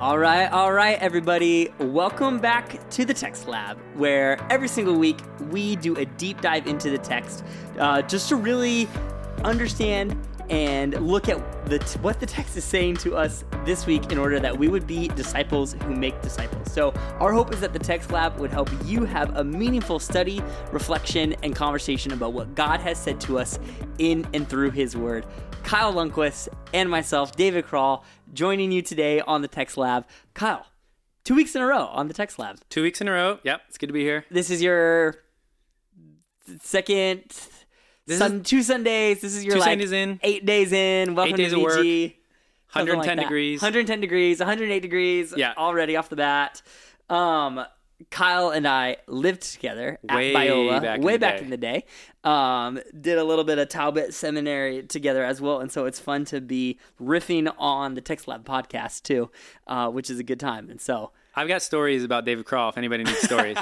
[0.00, 1.70] All right, all right, everybody.
[1.80, 5.18] Welcome back to the Text Lab, where every single week
[5.50, 7.44] we do a deep dive into the text
[7.80, 8.88] uh, just to really
[9.42, 10.16] understand
[10.50, 14.18] and look at the t- what the text is saying to us this week in
[14.18, 16.70] order that we would be disciples who make disciples.
[16.72, 20.40] So, our hope is that the Text Lab would help you have a meaningful study,
[20.70, 23.58] reflection, and conversation about what God has said to us
[23.98, 25.26] in and through His Word.
[25.64, 30.06] Kyle Lundquist and myself, David Krall, joining you today on the Text Lab.
[30.34, 30.66] Kyle,
[31.24, 32.58] two weeks in a row on the Text Lab.
[32.70, 33.38] Two weeks in a row.
[33.42, 34.24] Yep, it's good to be here.
[34.30, 35.16] This is your
[36.62, 37.22] second
[38.06, 39.20] This sun, two Sundays.
[39.20, 40.20] This is your Two like Sundays in.
[40.22, 41.14] eight days in.
[41.14, 41.58] Welcome days to.
[41.58, 42.14] VG.
[42.72, 43.22] 110 that.
[43.22, 43.62] degrees.
[43.62, 44.40] 110 degrees.
[44.40, 45.32] 108 degrees.
[45.36, 45.54] Yeah.
[45.56, 46.60] already off the bat.
[47.08, 47.64] Um,
[48.10, 51.44] Kyle and I lived together at Way Biola back way back day.
[51.44, 51.84] in the day.
[52.22, 56.24] Um, did a little bit of Talbot Seminary together as well, and so it's fun
[56.26, 59.30] to be riffing on the Text Lab podcast too,
[59.66, 60.70] uh, which is a good time.
[60.70, 63.56] And so, I've got stories about David if anybody needs stories.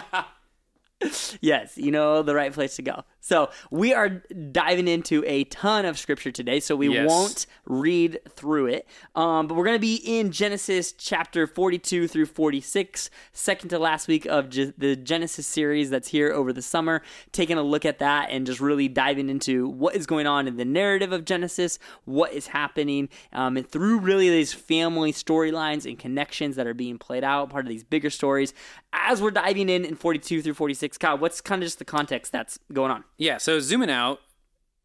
[1.41, 3.05] yes, you know the right place to go.
[3.27, 4.09] So we are
[4.53, 7.09] diving into a ton of scripture today, so we Yes.
[7.09, 8.87] won't read through it.
[9.17, 14.07] Um, but we're going to be in Genesis chapter 42 through 46, second to last
[14.07, 17.03] week of the Genesis series that's here over the summer,
[17.33, 20.57] taking a look at that and just really diving into what is going on in
[20.57, 25.99] the narrative of Genesis, what is happening, um, and through really these family storylines and
[25.99, 28.55] connections that are being played out, part of these bigger stories.
[28.93, 32.31] As we're diving in in 42 through 46, Kyle, what's kind of just the context
[32.31, 33.03] that's going on?
[33.19, 34.21] Yeah, so zooming out,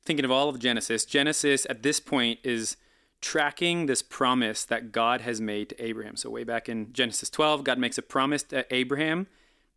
[0.03, 2.77] thinking of all of Genesis, Genesis at this point is
[3.21, 6.15] tracking this promise that God has made to Abraham.
[6.15, 9.27] So way back in Genesis 12, God makes a promise to Abraham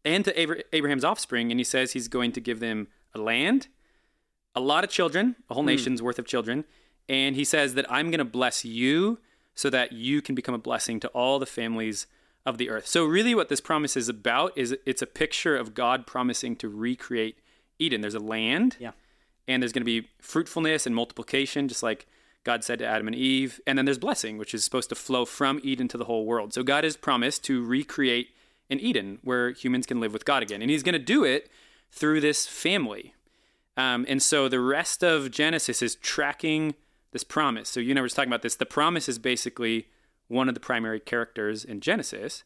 [0.05, 3.69] and to Abra- Abraham's offspring, and he says he's going to give them a land,
[4.55, 5.69] a lot of children, a whole hmm.
[5.69, 6.65] nation's worth of children,
[7.09, 9.19] and he says that I'm going to bless you
[9.55, 12.07] so that you can become a blessing to all the families
[12.47, 12.87] of the earth.
[12.87, 16.69] So really what this promise is about is it's a picture of God promising to
[16.69, 17.39] recreate
[17.79, 18.01] Eden.
[18.01, 18.93] There's a land Yeah.
[19.49, 22.07] and there's going to be fruitfulness and multiplication just like
[22.45, 25.25] God said to Adam and Eve, and then there's blessing which is supposed to flow
[25.25, 26.53] from Eden to the whole world.
[26.53, 28.29] So God has promised to recreate
[28.71, 30.61] an Eden where humans can live with God again.
[30.61, 31.51] And he's going to do it
[31.91, 33.15] through this family.
[33.77, 36.75] Um, and so the rest of Genesis is tracking
[37.13, 37.69] this promise.
[37.71, 38.57] So you and I were talking about this.
[38.57, 39.89] The promise is basically
[40.29, 42.45] one of the primary characters in Genesis.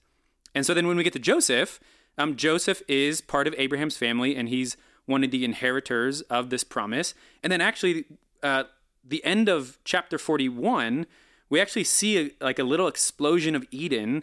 [0.55, 1.81] And so then when we get to Joseph,
[2.17, 4.77] um, Joseph is part of Abraham's family and he's
[5.09, 7.15] one of the inheritors of this promise.
[7.43, 8.05] And then actually,
[8.43, 8.65] uh,
[9.05, 11.07] the end of chapter 41,
[11.49, 14.23] we actually see a, like a little explosion of Eden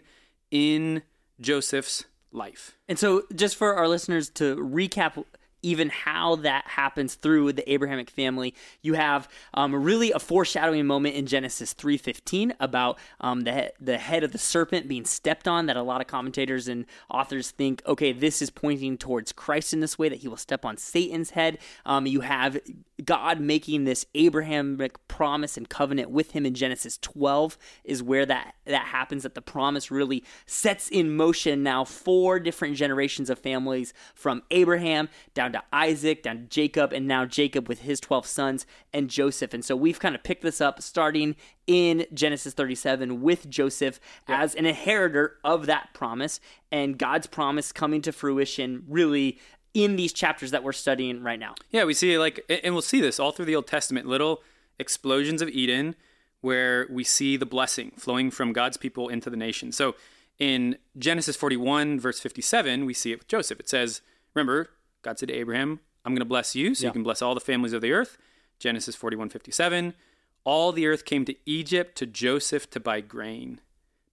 [0.50, 1.02] in
[1.40, 2.76] Joseph's life.
[2.88, 5.24] And so, just for our listeners to recap,
[5.66, 11.16] even how that happens through the Abrahamic family, you have um, really a foreshadowing moment
[11.16, 15.66] in Genesis three fifteen about um, the the head of the serpent being stepped on.
[15.66, 19.80] That a lot of commentators and authors think, okay, this is pointing towards Christ in
[19.80, 21.58] this way that he will step on Satan's head.
[21.84, 22.60] Um, you have
[23.04, 28.54] God making this Abrahamic promise and covenant with him in Genesis 12 is where that
[28.64, 33.92] that happens that the promise really sets in motion now four different generations of families
[34.14, 38.66] from Abraham down to Isaac down to Jacob and now Jacob with his 12 sons
[38.92, 41.36] and Joseph and so we've kind of picked this up starting
[41.66, 46.40] in Genesis 37 with Joseph as an inheritor of that promise
[46.70, 49.38] and God's promise coming to fruition really
[49.74, 51.54] in these chapters that we're studying right now.
[51.70, 54.42] Yeah, we see like, and we'll see this all through the Old Testament, little
[54.78, 55.96] explosions of Eden
[56.40, 59.72] where we see the blessing flowing from God's people into the nation.
[59.72, 59.94] So
[60.38, 63.60] in Genesis 41, verse 57, we see it with Joseph.
[63.60, 64.00] It says,
[64.34, 64.70] remember,
[65.06, 66.88] God said to Abraham, I'm going to bless you so Yeah.
[66.88, 68.18] you can bless all the families of the earth.
[68.58, 69.94] Genesis 41, 57.
[70.42, 73.60] All the earth came to Egypt to Joseph to buy grain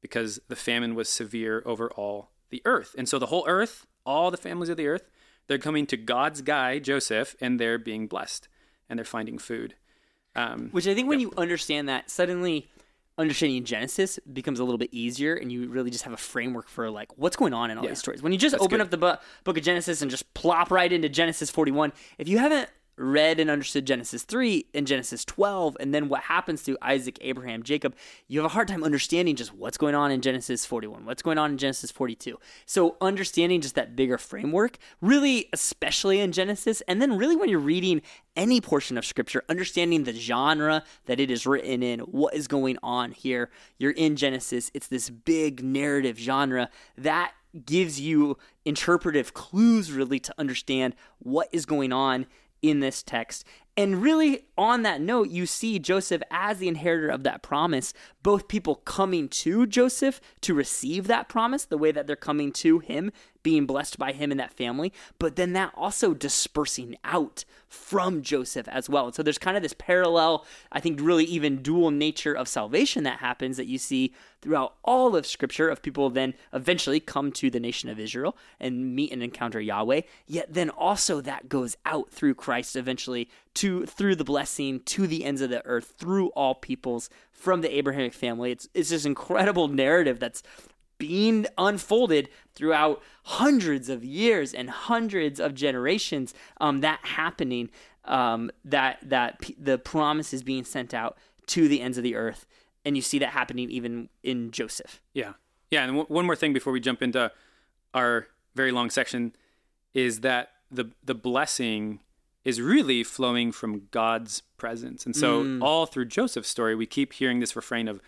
[0.02, 2.94] because the famine was severe over all the earth.
[2.96, 5.10] And so the whole earth, all the families of the earth,
[5.48, 8.48] they're coming to God's guy, Joseph, and they're being blessed
[8.88, 9.74] and they're finding food.
[10.36, 12.70] Um, Which I think when you understand that, suddenly
[13.18, 16.90] understanding Genesis becomes a little bit easier, and you really just have a framework for
[16.90, 17.92] like what's going on in all Yeah.
[17.92, 18.22] these stories.
[18.24, 18.84] When you just That's open good.
[18.86, 22.38] up the bu- book of Genesis and just plop right into Genesis 41, if you
[22.40, 27.18] haven't read and understood Genesis 3 and Genesis 12, and then what happens to Isaac,
[27.22, 27.96] Abraham, Jacob,
[28.28, 31.38] you have a hard time understanding just what's going on in Genesis 41, what's going
[31.38, 32.40] on in Genesis 42.
[32.66, 37.60] So, understanding just that bigger framework, really, especially in Genesis, and then really when you're
[37.60, 38.02] reading
[38.36, 42.78] any portion of Scripture, understanding the genre that it is written in, what is going
[42.82, 43.50] on here.
[43.78, 47.34] You're in Genesis, it's this big narrative genre that
[47.66, 52.26] gives you interpretive clues really to understand what is going on
[52.64, 53.46] in this text.
[53.76, 58.48] And really, on that note, you see Joseph as the inheritor of that promise, both
[58.48, 63.12] people coming to Joseph to receive that promise, the way that they're coming to him,
[63.44, 68.68] being blessed by him and that family, but then that also dispersing out from Joseph
[68.68, 69.08] as well.
[69.08, 73.04] And so there's kind of this parallel, I think, really even dual nature of salvation
[73.04, 77.50] that happens that you see throughout all of Scripture of people then eventually come to
[77.50, 80.02] the nation of Israel and meet and encounter Yahweh.
[80.28, 85.24] Yet then also that goes out through Christ eventually to through the blessing to the
[85.24, 88.52] ends of the earth through all peoples from the Abrahamic family.
[88.52, 90.44] It's it's this incredible narrative that's
[91.08, 96.34] being unfolded throughout hundreds of years and hundreds of generations.
[96.62, 97.70] Um, that happening,
[98.06, 101.18] um, that that p- the promise is being sent out
[101.48, 102.46] to the ends of the earth,
[102.86, 105.02] and you see that happening even in Joseph.
[105.14, 105.34] Yeah.
[105.72, 105.84] Yeah.
[105.84, 107.32] And w- one more thing before we jump into
[107.94, 109.36] our very long section
[109.94, 112.00] is that the the blessing
[112.46, 115.06] is really flowing from God's presence.
[115.06, 118.02] And so all through Joseph's story, we keep hearing this refrain of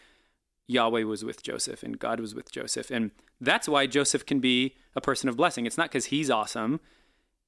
[0.68, 2.90] Yahweh was with Joseph and God was with Joseph.
[2.92, 5.66] And that's why Joseph can be a person of blessing.
[5.66, 6.80] It's not because he's awesome.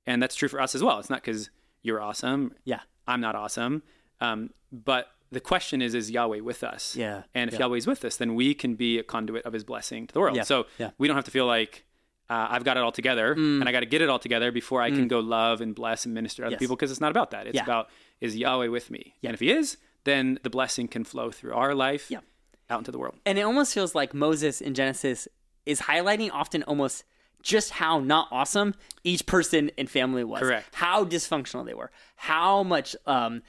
[0.05, 0.99] And that's true for us as well.
[0.99, 1.49] It's not because
[1.81, 2.53] you're awesome.
[2.63, 2.81] Yeah.
[3.07, 3.83] I'm not awesome.
[4.21, 6.95] Um, but the question is, is Yahweh with us?
[6.95, 7.61] Yeah, And if yeah.
[7.65, 10.35] Yahweh's with us, then we can be a conduit of his blessing to the world.
[10.37, 10.91] Yeah, So yeah.
[10.97, 11.85] we don't have to feel like
[12.29, 13.59] uh, I've got it all together Mm.
[13.61, 16.05] and I got to get it all together before I can go love and bless
[16.05, 16.59] and minister to other Yes.
[16.59, 17.47] people because it's not about that.
[17.47, 17.63] It's Yeah.
[17.63, 17.89] about,
[18.21, 19.15] is Yahweh with me?
[19.21, 19.29] Yeah.
[19.29, 22.19] And if he is, then the blessing can flow through our life Yeah.
[22.69, 23.15] Out into the world.
[23.25, 25.27] And it almost feels like Moses in Genesis
[25.65, 27.03] is highlighting often almost
[27.41, 28.73] just how not awesome
[29.03, 30.41] each person and family was.
[30.41, 30.73] Correct.
[30.73, 31.91] How dysfunctional they were.
[32.15, 33.41] How much um,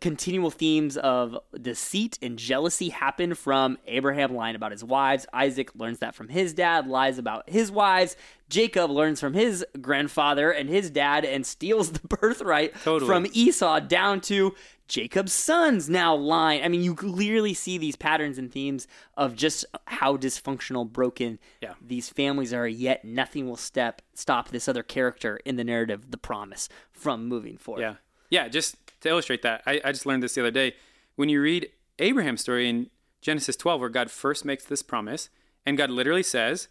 [0.00, 5.26] continual themes of deceit and jealousy happen from Abraham lying about his wives.
[5.32, 8.16] Isaac learns that from his dad, lies about his wives.
[8.48, 13.08] Jacob learns from his grandfather and his dad and steals the birthright Totally.
[13.08, 14.54] from Esau down to
[14.88, 16.64] Jacob's sons now lying.
[16.64, 18.86] I mean, you clearly see these patterns and themes
[19.18, 21.74] of just how dysfunctional, broken Yeah.
[21.86, 22.66] these families are.
[22.66, 27.58] Yet nothing will step stop this other character in the narrative, the promise, from moving
[27.58, 27.82] forward.
[27.82, 27.94] Yeah.
[28.30, 28.48] Yeah.
[28.48, 30.74] Just to illustrate that, I, I just learned this the other day.
[31.16, 32.90] When you read Abraham's story in
[33.20, 35.28] Genesis 12, where God first makes this promise,
[35.66, 36.68] and God literally says,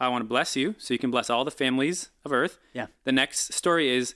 [0.00, 2.58] I want to bless you so you can bless all the families of earth.
[2.72, 2.86] Yeah.
[3.04, 4.14] The next story is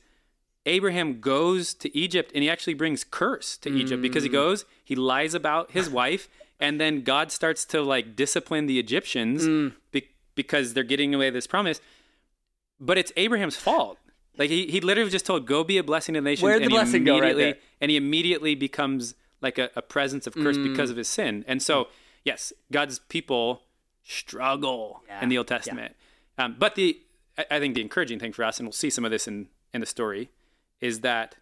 [0.64, 4.26] Abraham goes to Egypt and he actually brings curse to Egypt because Mm.
[4.26, 6.28] he goes, he lies about his wife,
[6.58, 9.74] and then God starts to like discipline the Egyptians Mm.
[9.92, 11.80] be- because they're getting away this promise.
[12.80, 13.98] But it's Abraham's fault.
[14.38, 16.68] Like he, he literally just told, "Go be a blessing to the nations." Where'd the
[16.68, 17.60] blessing go right immediately- there?
[17.80, 20.64] And he immediately becomes like a, a presence of curse Mm.
[20.70, 21.44] because of his sin.
[21.46, 21.88] And so,
[22.24, 23.62] yes, God's people
[24.02, 25.22] struggle Yeah.
[25.22, 25.94] in the Old Testament.
[26.38, 27.00] Um, but the
[27.38, 29.48] I, I think the encouraging thing for us, and we'll see some of this in
[29.74, 30.30] in the story,
[30.80, 31.36] is that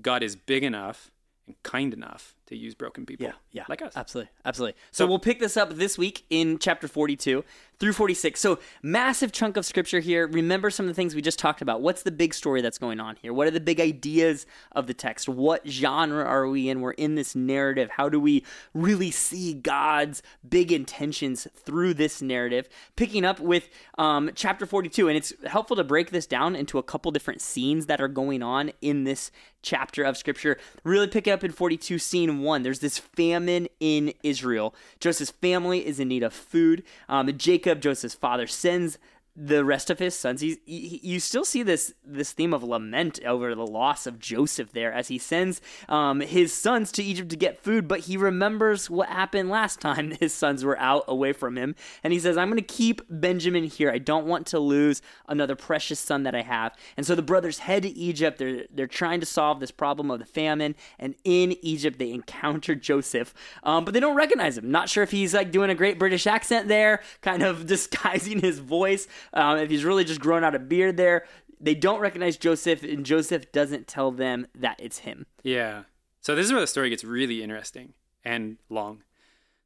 [0.00, 1.10] God is big enough
[1.46, 3.96] and kind enough to use broken people Yeah, yeah, like us.
[3.96, 4.78] Absolutely, absolutely.
[4.90, 7.44] So, we'll pick this up this week in chapter 42
[7.78, 8.40] through 46.
[8.40, 10.26] So, massive chunk of scripture here.
[10.26, 11.80] Remember some of the things we just talked about.
[11.80, 13.32] What's the big story that's going on here?
[13.32, 15.28] What are the big ideas of the text?
[15.28, 16.80] What genre are we in?
[16.80, 17.90] We're in this narrative.
[17.90, 22.68] How do we really see God's big intentions through this narrative?
[22.96, 26.82] Picking up with um, chapter 42, and it's helpful to break this down into a
[26.82, 29.30] couple different scenes that are going on in this
[29.62, 30.58] chapter of scripture.
[30.84, 32.62] Really pick up in 42, scene one.
[32.62, 34.74] There's this famine in Israel.
[35.00, 36.82] Joseph's family is in need of food.
[37.08, 38.98] Um, Jacob, Joseph's father, sends
[39.40, 40.40] the rest of his sons.
[40.40, 44.72] He's, he, you still see this this theme of lament over the loss of Joseph
[44.72, 48.90] there as he sends um, his sons to Egypt to get food, but he remembers
[48.90, 52.48] what happened last time his sons were out away from him, and he says, "I'm
[52.48, 53.90] going to keep Benjamin here.
[53.90, 57.60] I don't want to lose another precious son that I have." And so the brothers
[57.60, 58.38] head to Egypt.
[58.38, 62.74] They're they're trying to solve this problem of the famine, and in Egypt they encounter
[62.74, 64.70] Joseph, um, but they don't recognize him.
[64.70, 68.58] Not sure if he's like doing a great British accent there, kind of disguising his
[68.58, 69.06] voice.
[69.34, 71.24] Um, if he's really just grown out a beard there,
[71.60, 75.26] they don't recognize Joseph, and Joseph doesn't tell them that it's him.
[75.42, 75.82] Yeah.
[76.20, 77.94] So this is where the story gets really interesting
[78.24, 79.02] and long.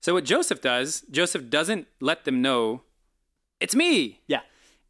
[0.00, 2.82] So what Joseph does, Joseph doesn't let them know
[3.60, 4.20] it's me.
[4.26, 4.40] Yeah,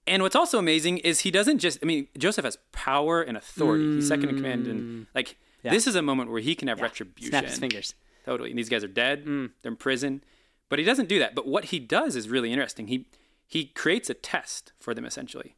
[0.07, 3.97] And what's also amazing is he doesn't just I mean, Joseph has power and authority.
[3.97, 7.31] He's second in command and like this is a moment where he can have retribution.
[7.31, 7.95] snap his fingers.
[8.25, 8.51] Totally.
[8.51, 9.25] And these guys are dead.
[9.27, 10.25] They're in prison.
[10.71, 11.35] But he doesn't do that.
[11.35, 12.87] But what he does is really interesting.
[12.89, 13.07] He
[13.53, 15.51] he creates a test for them essentially.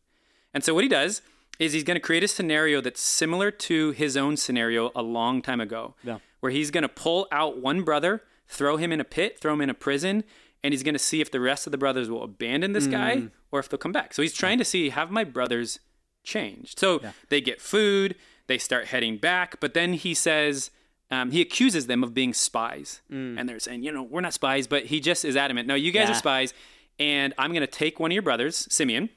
[0.53, 1.23] And so what he does
[1.59, 5.41] is he's going to create a scenario that's similar to his own scenario a long
[5.43, 5.95] time ago.
[6.03, 6.19] Yeah.
[6.41, 9.61] Where he's going to pull out one brother, throw him in a pit, throw him
[9.61, 10.25] in a prison,
[10.63, 13.29] and he's going to see if the rest of the brothers will abandon this guy
[13.53, 14.13] or if they'll come back.
[14.15, 15.79] So he's trying to see have my brothers
[16.25, 16.79] changed.
[16.81, 20.71] So they get food, They start heading back, but then he says,
[21.11, 23.01] um, he accuses them of being spies.
[23.09, 25.67] And they're saying, you know, we're not spies, but he just is adamant.
[25.69, 26.13] No, you guys Yeah.
[26.15, 26.53] are spies.
[26.99, 29.11] And I'm going to take one of your brothers, Simeon.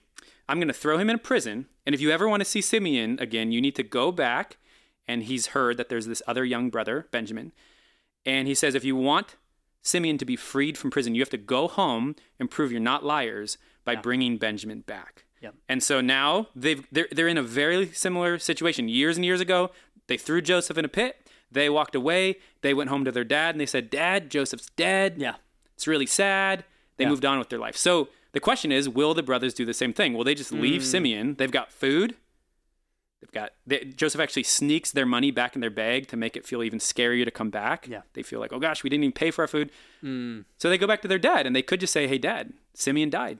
[0.50, 1.68] I'm going to throw him in a prison.
[1.86, 4.58] And if you ever want to see Simeon again, you need to go back.
[5.08, 7.52] And he's heard that there's this other young brother, Benjamin.
[8.26, 9.36] And he says, if you want
[9.82, 13.06] Simeon to be freed from prison, you have to go home and prove you're not
[13.06, 15.24] liars by bringing Benjamin back.
[15.42, 15.56] Yep.
[15.70, 18.90] And so now they've they're they're in a very similar situation.
[18.90, 19.72] Years and years ago,
[20.08, 21.30] they threw Joseph in a pit.
[21.52, 22.38] They walked away.
[22.62, 25.16] They went home to their dad and they said, "Dad, Joseph's dead.
[25.18, 25.36] Yeah.
[25.76, 26.66] It's really sad."
[26.98, 27.10] They Yeah.
[27.12, 27.78] moved on with their life.
[27.78, 30.14] So the question is, will the brothers do the same thing?
[30.14, 30.86] Will they just leave Mm.
[30.86, 31.36] Simeon?
[31.36, 32.16] They've got food.
[33.22, 36.46] They've got they, Joseph actually sneaks their money back in their bag to make it
[36.46, 37.88] feel even scarier to come back.
[37.88, 38.02] Yeah.
[38.14, 39.72] They feel like, oh gosh, we didn't even pay for our food.
[40.04, 43.10] So they go back to their dad and they could just say, hey, dad, Simeon
[43.10, 43.40] died.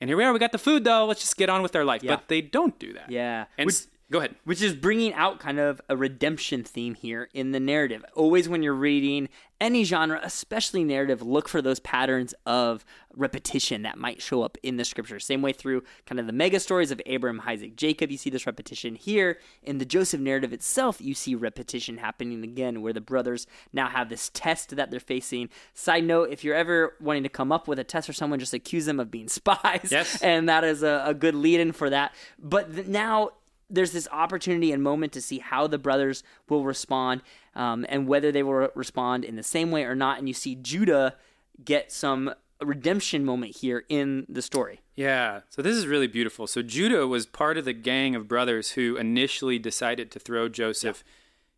[0.00, 0.32] And here we are.
[0.32, 1.04] We got the food though.
[1.04, 2.02] Let's just get on with our life.
[2.02, 2.16] Yeah.
[2.16, 3.10] But they don't do that.
[3.10, 3.44] Yeah.
[3.58, 4.34] And Which- go ahead.
[4.44, 8.04] which is bringing out kind of a redemption theme here in the narrative.
[8.14, 9.28] Always, when you're reading
[9.60, 12.84] any genre, especially narrative, look for those patterns of
[13.14, 15.18] repetition that might show up in the scripture.
[15.18, 18.46] Same way through kind of the mega stories of Abraham, Isaac, Jacob, you see this
[18.46, 19.38] repetition here.
[19.62, 24.08] In the Joseph narrative itself, you see repetition happening again, where the brothers now have
[24.08, 25.48] this test that they're facing.
[25.72, 28.54] Side note if you're ever wanting to come up with a test for someone, just
[28.54, 29.88] accuse them of being spies.
[29.90, 30.20] Yes.
[30.20, 32.14] And that is a, a good lead in for that.
[32.38, 33.30] But th- now
[33.70, 37.22] there's this opportunity and moment to see how the brothers will respond
[37.54, 40.18] um, and whether they will respond in the same way or not.
[40.18, 41.16] And you see Judah
[41.64, 44.80] get some redemption moment here in the story.
[44.94, 45.40] Yeah.
[45.50, 46.46] So this is really beautiful.
[46.46, 51.04] So Judah was part of the gang of brothers who initially decided to throw Joseph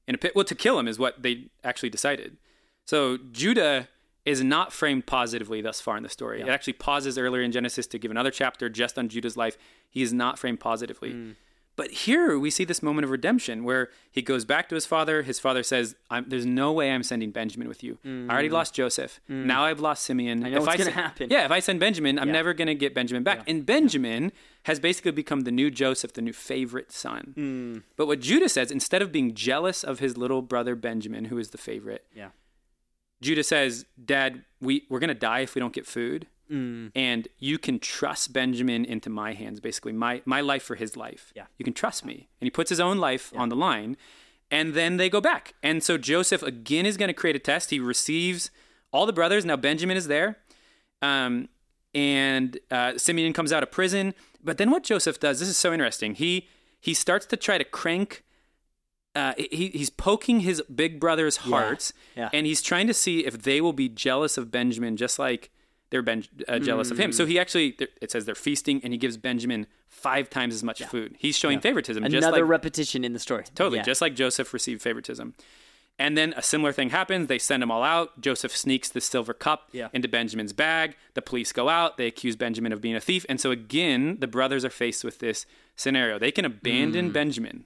[0.07, 0.33] in a pit.
[0.35, 2.37] Well, to kill him is what they actually decided.
[2.85, 3.89] So Judah
[4.25, 6.41] is not framed positively thus far in the story.
[6.41, 9.57] It actually pauses earlier in Genesis to give another chapter just on Judah's life.
[9.89, 11.37] He is not framed positively.
[11.77, 15.23] But here we see this moment of redemption where he goes back to his father.
[15.23, 17.99] His father says, I'm, "There's no way I'm sending Benjamin with you.
[18.03, 19.21] I already lost Joseph.
[19.29, 20.43] Now I've lost Simeon.
[20.43, 22.69] I know what's I gonna sen- happen." Yeah, if I send Benjamin, I'm never going
[22.69, 23.43] to get Benjamin back.
[23.47, 24.33] And Benjamin
[24.65, 27.33] has basically become the new Joseph, the new favorite son.
[27.35, 27.79] Hmm.
[27.97, 31.51] But what Judah says, instead of being jealous of his little brother Benjamin, who is
[31.51, 32.31] the favorite, Yeah.
[33.21, 36.93] Judah says, "Dad, we we're going to die if we don't get food." Mm.
[36.95, 41.33] and you can trust Benjamin into my hands, basically my my life for his life.
[41.35, 41.47] Yeah.
[41.59, 43.97] you can trust me, and he puts his own life on the line,
[44.51, 45.55] and then they go back.
[45.63, 47.71] And so Joseph again is going to create a test.
[47.71, 48.51] He receives
[48.93, 49.45] all the brothers.
[49.45, 50.39] Now Benjamin is there,
[51.03, 51.49] um,
[51.95, 54.15] and uh, Simeon comes out of prison.
[54.43, 56.15] But then what Joseph does, this is so interesting.
[56.15, 56.49] He
[56.81, 58.23] he starts to try to crank.
[59.17, 62.29] Uh, he, he's poking his big brother's hearts, yeah.
[62.35, 65.51] and he's trying to see if they will be jealous of Benjamin, just like
[65.91, 67.11] they're ben- uh, jealous of him.
[67.11, 67.15] Mm.
[67.15, 70.83] So he actually, it says they're feasting, and he gives Benjamin five times as much
[70.85, 71.17] food.
[71.19, 73.45] He's showing favoritism, just Another like repetition in the story.
[73.55, 73.85] Totally, Yeah.
[73.85, 75.35] just like Joseph received favoritism.
[75.99, 77.27] And then a similar thing happens.
[77.29, 78.21] They send them all out.
[78.21, 79.89] Joseph sneaks the silver cup Yeah.
[79.95, 80.95] into Benjamin's bag.
[81.15, 81.97] The police go out.
[81.97, 83.25] They accuse Benjamin of being a thief.
[83.31, 86.19] And so again, the brothers are faced with this scenario.
[86.19, 86.49] They can Mm.
[86.49, 87.65] abandon Benjamin,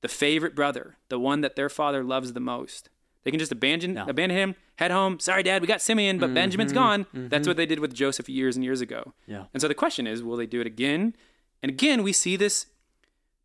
[0.00, 2.88] the favorite brother, the one that their father loves the most.
[3.24, 5.18] They can just abandon abandon him, head home.
[5.20, 7.06] Sorry, Dad, we got Simeon, but Benjamin's gone.
[7.12, 9.02] That's what they did with Joseph years and years ago.
[9.22, 9.32] Mm-hmm.
[9.32, 9.44] Yeah.
[9.52, 11.14] And so the question is, will they do it again?
[11.62, 12.66] And again, we see this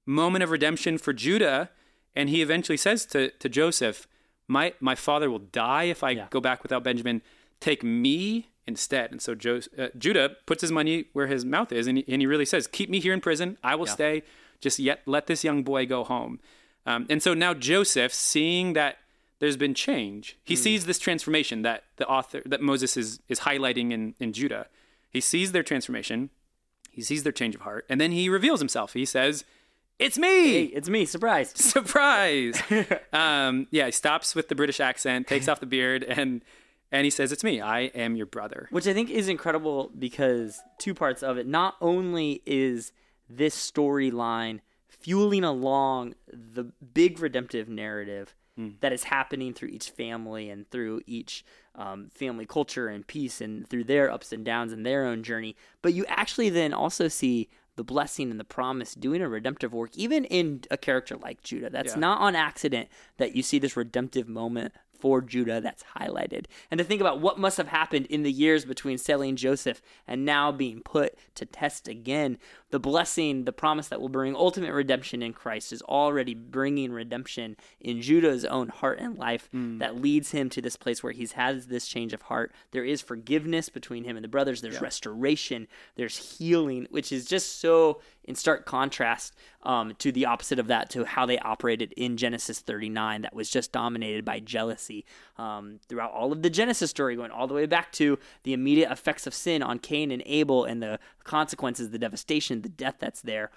[0.06, 1.70] moment of redemption for Judah,
[2.16, 4.08] and he eventually says to, to Joseph,
[4.48, 6.28] my, my father will die if I Yeah.
[6.30, 7.22] go back without Benjamin.
[7.60, 9.12] Take me instead.
[9.12, 12.22] And so jo- uh, Judah puts his money where his mouth is, and he, and
[12.22, 13.58] he really says, Keep me here in prison.
[13.64, 14.24] I will stay.
[14.62, 16.40] Just yet let this young boy go home.
[16.86, 18.98] Um, and so now Joseph, seeing that
[19.44, 23.92] there's been change, he sees this transformation that the author, that Moses is, is highlighting
[23.92, 24.68] in, in Judah.
[25.10, 26.30] He sees their transformation,
[26.90, 28.94] he sees their change of heart, and then he reveals himself.
[28.94, 29.44] He says,
[30.00, 30.54] It's me!
[30.54, 31.04] Hey, it's me.
[31.04, 31.50] Surprise.
[31.56, 32.64] surprise
[33.12, 36.42] um, yeah he stops with the british accent takes off the beard and
[36.90, 40.62] and he says it's me i am your brother Which I think is incredible because
[40.78, 41.48] two parts of it.
[41.48, 42.94] Not only is
[43.30, 48.34] this storyline fueling along the big redemptive narrative
[48.82, 51.44] that is happening through each family and through each
[51.76, 55.56] um, family culture and peace and through their ups and downs and their own journey,
[55.82, 59.90] but you actually then also see the blessing and the promise doing a redemptive work,
[59.96, 61.72] even in a character like Judah.
[61.72, 62.00] That's Yeah.
[62.02, 66.46] not on accident that you see this redemptive moment for Judah that's highlighted.
[66.72, 70.24] And to think about what must have happened in the years between selling Joseph and
[70.24, 72.38] now being put to test again,
[72.70, 77.58] the blessing, the promise that will bring ultimate redemption in Christ is already bringing redemption
[77.82, 79.80] in Judah's own heart and life hmm.
[79.80, 82.54] that leads him to this place where he's has this change of heart.
[82.72, 85.68] There is forgiveness between him and the brothers, there's restoration,
[85.98, 90.90] there's healing, which is just so in stark contrast um, to the opposite of that,
[90.92, 95.06] to how they operated in Genesis 39, that was just dominated by jealousy
[95.38, 98.92] um, throughout all of the Genesis story, going all the way back to the immediate
[98.92, 103.22] effects of sin on Cain and Abel and the consequences, the devastation, the death that's
[103.22, 103.52] there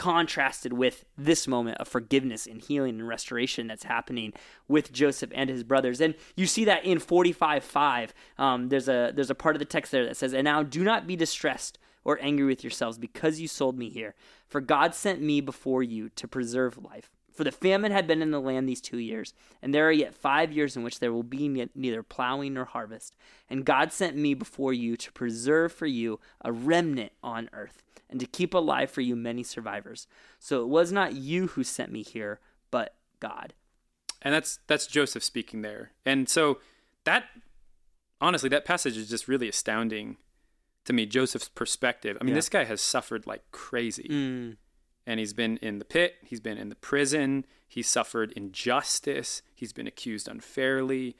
[0.00, 4.32] contrasted with this moment of forgiveness and healing and restoration that's happening
[4.66, 6.00] with Joseph and his brothers.
[6.00, 8.14] And you see that in 45 5.
[8.38, 10.82] Um, there's, a, there's a part of the text there that says, And now do
[10.82, 14.14] not be distressed or angry with yourselves because you sold me here.
[14.46, 17.10] For God sent me before you to preserve life.
[17.32, 20.14] For the famine had been in the land these two years, and there are yet
[20.14, 23.16] five years in which there will be ne- neither plowing nor harvest.
[23.48, 28.18] And God sent me before you to preserve for you a remnant on earth, and
[28.20, 30.06] to keep alive for you many survivors.
[30.38, 32.40] So it was not you who sent me here,
[32.70, 33.54] but God.
[34.20, 35.92] And that's that's Joseph speaking there.
[36.04, 36.58] And so
[37.04, 37.24] that
[38.20, 40.16] honestly, that passage is just really astounding
[40.84, 41.06] to me.
[41.06, 42.16] Joseph's perspective.
[42.20, 42.36] I mean, Yeah.
[42.38, 44.08] this guy has suffered like crazy.
[44.10, 44.56] Mm,
[45.06, 49.72] and he's been in the pit, he's been in the prison, he's suffered injustice, he's
[49.72, 51.16] been accused unfairly.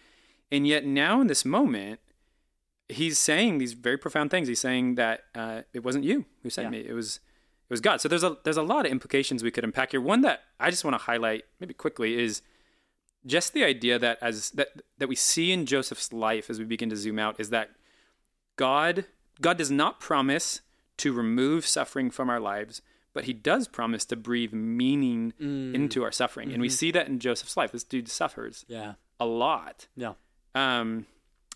[0.52, 2.00] And yet now in this moment,
[2.88, 4.48] he's saying these very profound things.
[4.48, 6.70] He's saying that uh, it wasn't you who sent Yeah.
[6.82, 7.16] me; it was
[7.68, 8.00] it was God.
[8.00, 10.00] So there's a there's a lot of implications we could unpack here.
[10.00, 12.42] One that I just want to highlight maybe quickly is
[13.26, 16.90] just the idea that as that that we see in Joseph's life as we begin
[16.90, 17.70] to zoom out is that
[18.56, 19.04] God
[19.40, 20.60] God does not promise
[20.98, 22.82] to remove suffering from our lives,
[23.12, 25.74] but he does promise to breathe meaning mm.
[25.74, 26.52] into our suffering.
[26.52, 26.74] And we mm-hmm.
[26.74, 27.72] see that in Joseph's life.
[27.72, 28.94] This dude suffers yeah.
[29.18, 29.88] a lot.
[29.96, 30.12] Yeah.
[30.54, 31.06] Um,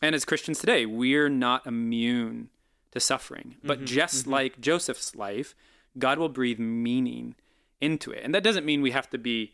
[0.02, 2.48] and as Christians today, we're not immune
[2.92, 3.56] to suffering.
[3.62, 3.86] But mm-hmm.
[3.86, 4.32] just mm-hmm.
[4.32, 5.54] like Joseph's life,
[5.98, 7.34] God will breathe meaning
[7.80, 8.22] into it.
[8.24, 9.52] And that doesn't mean we have to be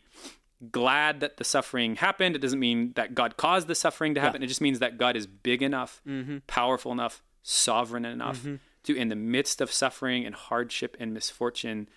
[0.71, 2.35] glad that the suffering happened.
[2.35, 4.43] It doesn't mean that God caused the suffering to happen.
[4.43, 6.01] It just means that God is big enough,
[6.47, 8.45] powerful enough, sovereign enough
[8.83, 11.87] to, in the midst of suffering and hardship and misfortune,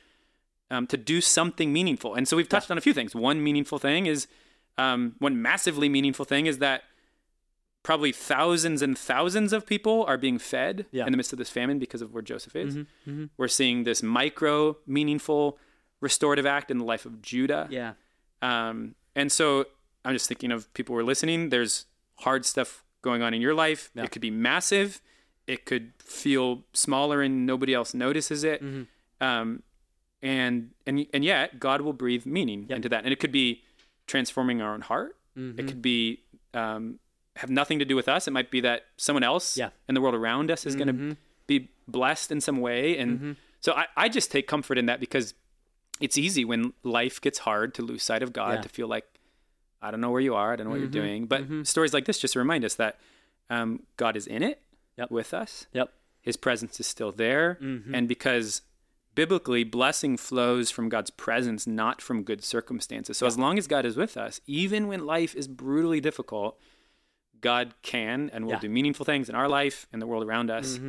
[0.70, 2.14] um, to do something meaningful.
[2.14, 3.14] And so we've touched on a few things.
[3.14, 4.26] One meaningful thing is,
[4.78, 6.82] um, one massively meaningful thing is that
[7.82, 11.04] probably thousands and thousands of people are being fed Yeah.
[11.04, 12.78] in the midst of this famine because of where Joseph is.
[13.36, 15.58] We're seeing this micro, meaningful,
[16.00, 17.68] restorative act in the life of Judah.
[17.70, 17.92] Yeah.
[18.40, 19.66] Um, and so
[20.04, 21.50] I'm just thinking of people who are listening.
[21.50, 21.84] There's
[22.20, 23.90] hard stuff going on in your life.
[23.94, 24.04] Yeah.
[24.04, 25.00] It could be massive.
[25.46, 28.62] It could feel smaller and nobody else notices it.
[28.62, 28.82] Mm-hmm.
[29.24, 29.62] Um,
[30.22, 32.76] and and and yet God will breathe meaning Yep.
[32.76, 33.04] into that.
[33.04, 33.62] And it could be
[34.06, 35.16] transforming our own heart.
[35.36, 35.60] Mm-hmm.
[35.60, 36.20] It could be
[36.54, 36.98] um,
[37.36, 38.26] have nothing to do with us.
[38.28, 39.70] It might be that someone else Yeah.
[39.88, 41.10] in the world around us is going Mm-hmm.
[41.10, 42.96] to be blessed in some way.
[42.96, 45.34] And so I, I just take comfort in that because
[46.00, 48.54] it's easy when life gets hard to lose sight of God Yeah.
[48.54, 48.62] Mm-hmm.
[48.62, 49.04] to feel like
[49.82, 51.26] I don't know where you are, I don't know what you're doing.
[51.26, 52.98] But stories like this just remind us that
[53.50, 54.62] um, God is in it
[54.96, 55.10] Yep.
[55.10, 55.66] with us.
[55.72, 55.92] Yep.
[56.22, 57.94] His presence is still there, Mm-hmm.
[57.94, 58.62] and because
[59.14, 63.16] biblically blessing flows from God's presence, not from good circumstances.
[63.18, 66.58] So as long as God is with us, even when life is brutally difficult,
[67.40, 68.56] God can and will Yeah.
[68.56, 68.66] Mm-hmm.
[68.66, 70.80] do meaningful things in our life and the world around us.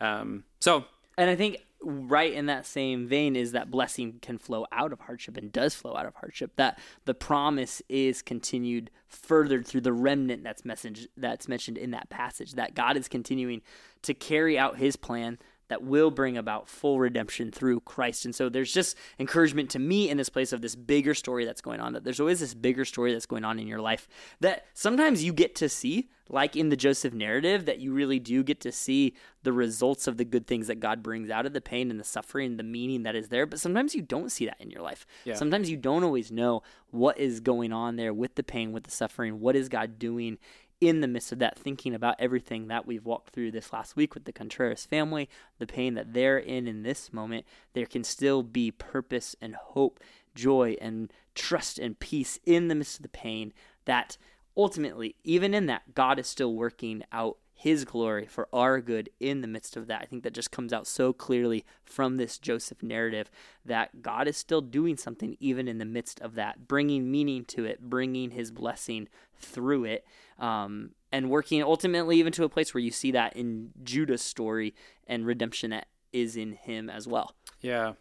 [0.00, 4.66] Um, so And I think right in that same vein is that blessing can flow
[4.72, 6.52] out of hardship and does flow out of hardship.
[6.56, 12.10] That the promise is continued furthered through the remnant that's message that's mentioned in that
[12.10, 12.52] passage.
[12.52, 13.62] That God is continuing
[14.02, 18.24] to carry out His plan that will bring about full redemption through Christ.
[18.24, 21.60] And so there's just encouragement to me in this place of this bigger story that's
[21.60, 21.92] going on.
[21.92, 24.08] That there's always this bigger story that's going on in your life
[24.40, 28.42] that sometimes you get to see, like in the Joseph narrative, that you really do
[28.42, 31.60] get to see the results of the good things that God brings out of the
[31.60, 33.46] pain and the suffering, the meaning that is there.
[33.46, 35.06] But sometimes you don't see that in your life.
[35.24, 35.34] Yeah.
[35.34, 38.90] Sometimes you don't always know what is going on there with the pain, with the
[38.90, 39.40] suffering.
[39.40, 40.38] What is God doing
[40.80, 44.14] in the midst of that, thinking about everything that we've walked through this last week
[44.14, 48.42] with the Contreras family, the pain that they're in in this moment, there can still
[48.42, 50.00] be purpose and hope,
[50.34, 53.52] joy and trust and peace in the midst of the pain.
[53.86, 54.16] That
[54.56, 59.40] ultimately, even in that, God is still working out his glory for our good in
[59.40, 60.00] the midst of that.
[60.00, 63.32] I think that just comes out so clearly from this Joseph narrative
[63.64, 67.64] that God is still doing something even in the midst of that, bringing meaning to
[67.64, 70.06] it, bringing his blessing through it,
[70.38, 74.72] um, and working ultimately even to a place where you see that in Judah's story
[75.08, 77.34] and redemption that is in him as well.
[77.60, 77.94] Yeah.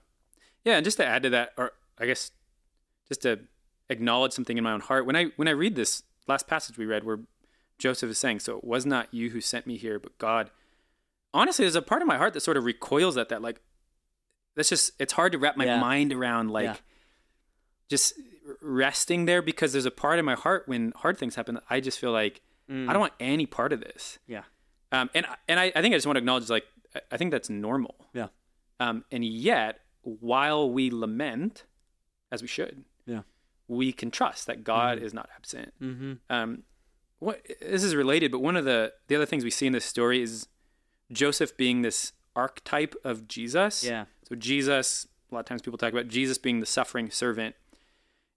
[0.66, 2.30] Yeah, and just to add to that, or I guess
[3.08, 3.40] just to
[3.90, 6.86] acknowledge something in my own heart, when I when I read this last passage we
[6.86, 7.22] read where
[7.78, 10.50] Joseph is saying, So it was not you who sent me here, but God.
[11.34, 13.42] Honestly, there's a part of my heart that sort of recoils at that.
[13.42, 13.62] Like
[14.56, 15.80] that's just it's hard to wrap my Yeah.
[15.80, 16.76] mind around like Yeah.
[17.90, 18.14] just
[18.62, 22.00] resting there because there's a part of my heart when hard things happen, I just
[22.00, 24.20] feel like I don't want any part of this.
[24.28, 24.44] Yeah.
[24.92, 26.66] Um, and and I, I think I just want to acknowledge like
[27.12, 27.96] I- think that's normal.
[28.14, 28.28] Yeah.
[28.80, 31.66] Um, and yet, while we lament,
[32.32, 33.22] as we should, Yeah.
[33.68, 35.74] we can trust that God is not absent.
[35.82, 36.14] Mm-hmm.
[36.30, 36.64] Um,
[37.20, 39.86] what this is related, but one of the the other things we see in this
[39.86, 40.48] story is
[41.12, 43.84] Joseph being this archetype of Jesus.
[43.84, 44.06] Yeah.
[44.28, 47.56] So Jesus, a lot of times people talk about Jesus being the suffering servant,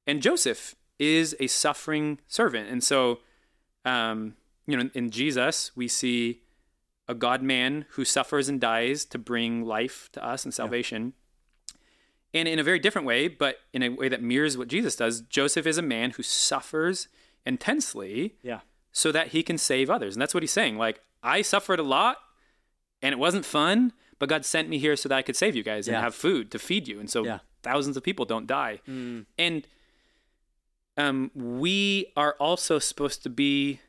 [0.07, 2.69] and Joseph is a suffering servant.
[2.69, 3.21] And so,
[3.85, 4.35] um,
[4.67, 6.43] you know, in, in Jesus we see
[7.09, 11.15] a God man who suffers and dies to bring life to us and salvation.
[12.33, 15.21] And in a very different way, but in a way that mirrors what Jesus does,
[15.23, 17.09] Joseph is a man who suffers
[17.45, 18.61] intensely Yeah.
[18.93, 20.15] So that he can save others.
[20.15, 20.77] And that's what he's saying.
[20.79, 22.17] Like, I suffered a lot
[23.03, 25.63] and it wasn't fun, but God sent me here so that I could save you
[25.63, 26.01] guys and Yeah.
[26.03, 26.99] have food to feed you.
[27.01, 27.39] And so Yeah.
[27.63, 28.81] thousands of people don't die.
[28.89, 29.27] Mm.
[29.39, 29.67] And
[30.97, 33.81] um, we are also supposed to be,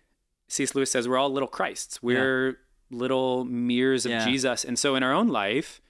[0.47, 0.75] C.S.
[0.75, 2.01] Lewis says, we're all little Christs.
[2.01, 2.57] We're
[2.89, 4.25] little mirrors of Yeah.
[4.25, 4.63] Jesus.
[4.63, 5.81] And so in our own life,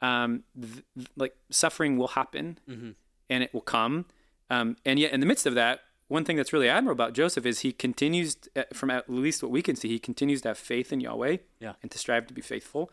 [0.00, 0.84] um, th-
[1.16, 2.94] like suffering will happen Mhm.
[3.30, 4.06] and it will come.
[4.50, 7.44] Um, and yet, in the midst of that, one thing that's really admirable about Joseph
[7.46, 10.58] is he continues, uh, from at least what we can see, he continues to have
[10.58, 11.72] faith in Yahweh Yeah.
[11.82, 12.90] and to strive to be faithful.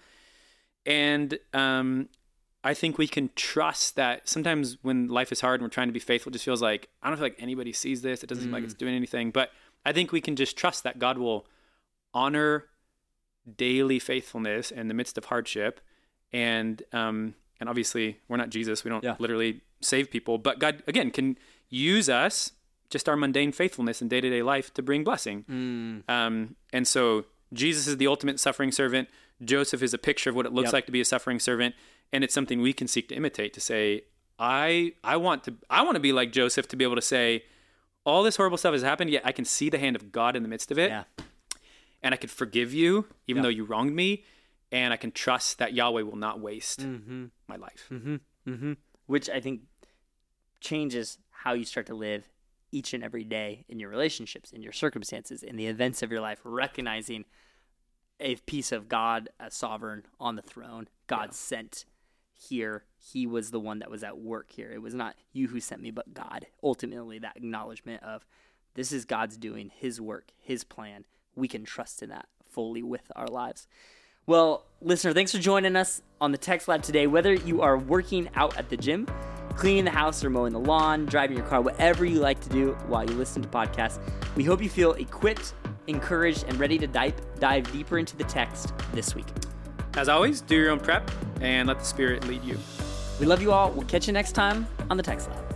[0.86, 2.10] And um,
[2.64, 5.94] I think we can trust that sometimes when life is hard and we're trying to
[5.94, 8.24] be faithful, it just feels like, I don't feel like anybody sees this.
[8.24, 9.32] It doesn't seem like it's doing anything.
[9.32, 9.52] But
[9.86, 11.46] I think we can just trust that God will
[12.14, 12.66] honor
[13.58, 15.80] daily faithfulness in the midst of hardship.
[16.32, 18.84] And um, and obviously, we're not Jesus.
[18.84, 19.16] We don't Yeah.
[19.20, 20.38] literally save people.
[20.38, 21.38] But God, again, can
[21.70, 22.52] use us,
[22.94, 25.44] just our mundane faithfulness in day to day life, to bring blessing.
[25.50, 26.10] Mm.
[26.10, 29.10] Um, and so Jesus is the ultimate suffering servant.
[29.44, 30.74] Joseph is a picture of what it looks Yep.
[30.74, 31.76] like to be a suffering servant,
[32.14, 33.52] and it's something we can seek to imitate.
[33.54, 34.04] To say,
[34.40, 37.44] I I want to I want to be like Joseph to be able to say,
[38.06, 40.44] all this horrible stuff has happened, yet I can see the hand of God in
[40.44, 41.04] the midst of it, Yeah.
[42.04, 43.44] and I can forgive you even Yep.
[43.44, 44.24] though you wronged me,
[44.72, 47.26] and I can trust that Yahweh will not waste Mm-hmm.
[47.48, 47.88] my life.
[47.92, 48.16] Mm-hmm.
[48.48, 48.74] Mm-hmm.
[49.08, 49.62] Which I think
[50.62, 52.24] changes how you start to live
[52.74, 56.22] each and every day in your relationships, in your circumstances, in the events of your
[56.22, 57.26] life, recognizing
[58.20, 60.88] a piece of God as sovereign on the throne.
[61.08, 61.32] God Yeah.
[61.32, 61.86] sent
[62.34, 62.86] here.
[62.98, 64.72] He was the one that was at work here.
[64.72, 66.48] It was not you who sent me, but God.
[66.64, 68.26] Ultimately, that acknowledgement of
[68.74, 71.06] this is God's doing, His work, His plan.
[71.36, 73.68] We can trust in that fully with our lives.
[74.26, 77.08] Well, listener, thanks for joining us on the Text Lab today.
[77.08, 79.06] Whether you are working out at the gym,
[79.58, 82.72] cleaning the house, or mowing the lawn, driving your car, whatever you like to do
[82.88, 84.00] while you listen to podcasts,
[84.38, 85.54] we hope you feel equipped,
[85.88, 89.28] encouraged, and ready to dive, dive deeper into the text this week.
[89.96, 92.58] As always, do your own prep and let the Spirit lead you.
[93.20, 93.72] We love you all.
[93.72, 95.53] We'll catch you next time on the Text Lab.